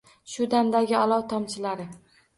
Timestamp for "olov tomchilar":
1.03-1.85